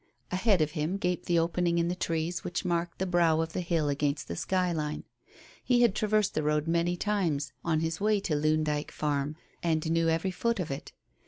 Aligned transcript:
Ahead 0.31 0.61
of 0.61 0.71
him 0.71 0.97
gaped 0.97 1.27
the 1.27 1.37
opening 1.37 1.77
in 1.77 1.87
the 1.87 1.93
trees 1.95 2.43
which 2.43 2.65
marked 2.65 2.97
the 2.97 3.05
brow 3.05 3.39
of 3.39 3.53
the 3.53 3.61
hill 3.61 3.87
against 3.87 4.27
the 4.27 4.35
skyline. 4.35 5.03
He 5.63 5.83
had 5.83 5.93
traversed 5.93 6.33
the 6.33 6.41
road 6.41 6.67
many 6.67 6.97
times 6.97 7.53
on 7.63 7.81
his 7.81 8.01
way 8.01 8.19
to 8.21 8.35
Loon 8.35 8.63
Dyke 8.63 8.89
Farm 8.91 9.35
and 9.61 9.91
knew 9.91 10.09
every 10.09 10.31
foot 10.31 10.59
of 10.59 10.71
it. 10.71 10.91